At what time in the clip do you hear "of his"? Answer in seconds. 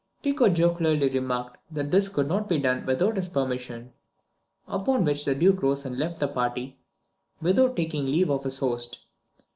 8.31-8.57